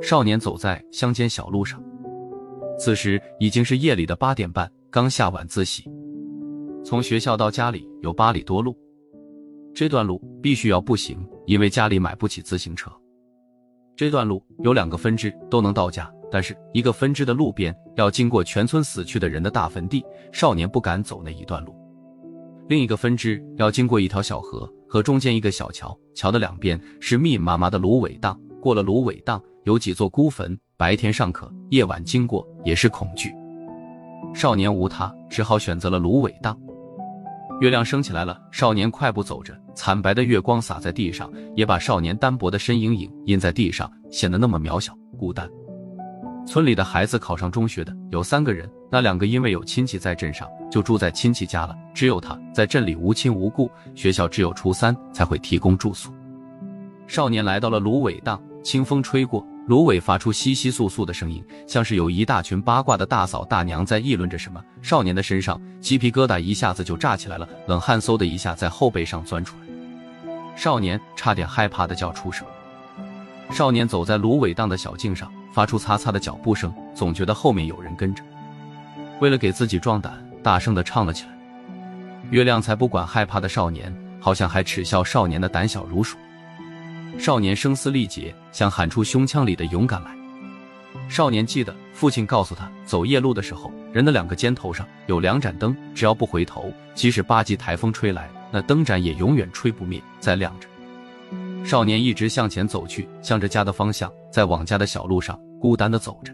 [0.00, 1.82] 少年走在乡间小路上，
[2.78, 5.84] 此时已经是夜里的八点半，刚下晚自习。
[6.82, 8.74] 从学校到家里有八里多路，
[9.74, 12.90] 这段路必须要步行，因为家里买不起自行车。
[13.96, 20.02] 这段路有两个分支都能到家，但是一个分支的路边要经过全村死去的人的大坟地，
[20.32, 21.74] 少年不敢走那一段路。
[22.68, 33.32] 另一个分支要经过一条小河和中间一个小桥，桥的两边是密麻麻的芦苇荡，过了芦苇荡有几座孤坟，白天尚可，夜晚经过也是恐惧。
[34.34, 36.58] 少年无他，只好选择了芦苇荡。
[37.62, 45.48] 月亮升起来了，少年快步走着，惨白的月光洒在地上，也把少年单薄的身影影印在地上，显得那么渺小孤单。
[46.48, 51.76] 村里的孩子考上中学的有三个人，那两个因为有亲戚在镇上，就住在亲戚家了。
[51.92, 56.10] 只有他在镇里无亲无故，学校只有初三才会提供住宿。
[57.06, 59.46] 少年来到了芦苇荡，清风吹过。
[59.66, 64.58] 芦苇发出窸窸窣窣的声音，像是有一大群八卦的大嫂大娘在议论着什么。
[64.80, 72.46] 少年的身上鸡皮疙瘩一下子就炸起来了，冷汗嗖的一下在后背上钻出来，少年差点害怕的叫出声。
[73.50, 78.22] 少年走在芦苇荡的小径上，发出擦擦的脚步声，总觉得后面有人跟着。
[79.18, 81.30] 为了给自己壮胆，大声的唱了起来。
[82.30, 86.16] 月亮才不管害怕的少年，好像还耻笑少年的胆小如鼠。
[87.18, 90.12] 少年声嘶力竭，想喊出胸腔里的勇敢来。
[91.08, 100.68] 少年记得父亲告诉他，走夜路的时候，人的两个肩头上有两盏灯，只要不回头，即使八级台风吹来，那灯盏也永远吹不灭，在亮着。
[101.64, 106.32] 少年一直向前走去，向着家的方向，在往家的小路上孤单的走着，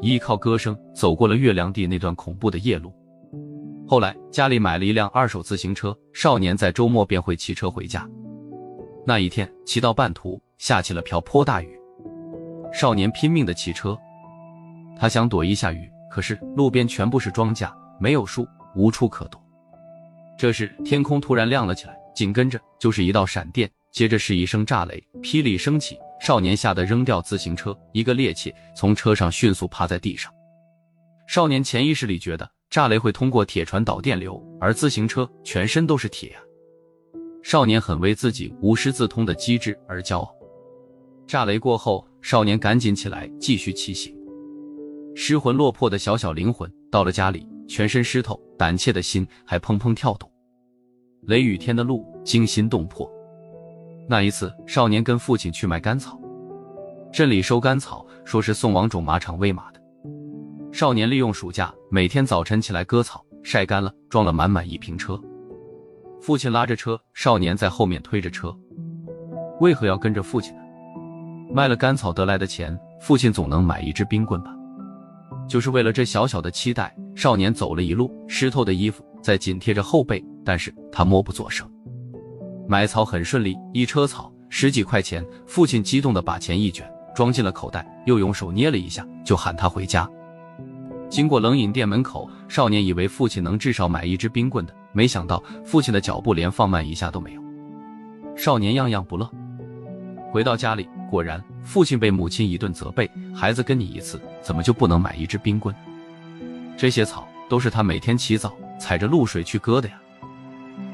[0.00, 2.92] 依靠歌声走过了月亮地那段恐怖的夜路。
[3.86, 8.08] 后来家里买了一辆二手自行车，少年在周末便会骑车回家。
[9.06, 11.78] 那一天，骑到半途，下起了瓢泼大雨。
[12.72, 13.98] 少年拼命的骑车，
[14.98, 19.38] 他想躲一下雨，可是路边全部是庄稼，没有树，无处可躲。
[20.38, 25.98] 这时，天空突然亮了起来，紧跟着就是一道闪电，接着是一声炸雷，霹雳升起。
[26.18, 30.32] 少年吓得扔掉自行车，一个趔趄，从车上迅速趴在地上。
[31.26, 36.40] 少年潜意识里觉得，炸雷会通过铁船导电流，而自行车全身都是铁啊。
[37.42, 40.34] 少年很为自己无师自通的机智而骄傲。
[41.26, 44.16] 炸雷过后，少年赶紧起来继续骑行。
[45.14, 50.30] 失魂落魄的小小灵魂到了家里，全身湿透，胆怯的心还砰砰跳动。
[51.22, 53.10] 雷雨天的路惊心动魄。
[54.12, 56.20] 那一次，少年跟父亲去卖干草，
[57.10, 59.80] 镇里收干草说是送往种马场喂马的。
[60.70, 65.18] 少年利用暑假，每天早晨起来割草，晒干了，装了满满一瓶车。
[66.20, 68.54] 父亲拉着车，少年在后面推着车。
[69.60, 70.60] 为何要跟着父亲呢？
[71.50, 74.54] 卖了干草得来的钱，父亲总能买一支冰棍吧？
[75.48, 81.66] 就是为了这小小的期待，少年走了一路，湿透的衣服在紧贴着后背，但是他默不作声。
[82.66, 85.24] 买草很顺利，一车草十几块钱。
[85.46, 90.08] 父亲激动的把钱一卷，装进了口袋，又用手捏了一下，就喊他回家。
[91.10, 94.74] 经过冷饮店门口，少年以为父亲能至少买一支冰棍的。
[94.92, 97.42] 没想到父亲的脚步连放慢一下都没有，
[98.36, 99.30] 少年样样不乐。
[100.30, 105.74] 回到家里，果然父亲被母亲一顿责备：“孩子跟你一次，怎么就不能买一支冰棍？
[106.76, 109.94] 这些草都是他每天起早踩着露水去割的呀。”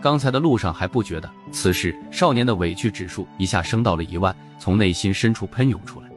[0.00, 6.08] 刚才的路上还不觉得，此时少年的委屈指数一下升到了一万，从内心深处喷涌出来。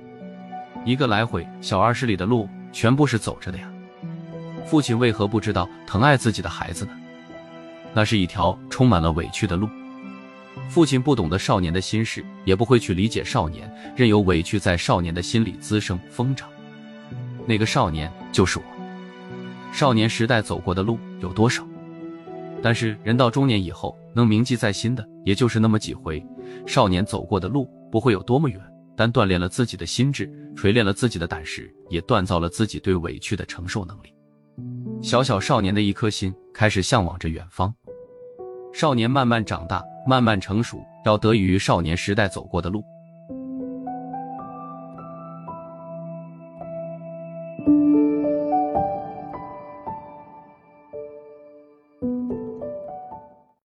[0.86, 3.68] 一个来回小二十里的路，全部是走着的呀。
[4.66, 6.92] 父亲为何不知道疼爱自己的孩子呢？
[7.94, 9.68] 那是一条充满了委屈的路，
[10.70, 16.48] 父亲不懂得少年的心事，也不会去理解少年，任由委屈在少年的心里滋生疯长。
[17.48, 18.66] 那个少年就是我。
[19.74, 21.66] 少年时代走过的路有多少？
[22.62, 26.24] 但是人到中年以后，能铭记在心的也就是那么几回。
[26.66, 28.60] 少年走过的路不会有多么远，
[28.96, 34.14] 但锻炼了自己的心智，锤炼了自己的胆识，也锻造了自己对委屈的承受能力。
[35.02, 37.74] 小小少年的一颗心开始向往着远方。
[38.74, 42.84] 少年慢慢长大，慢慢成熟，要得益于少年时代走过的路。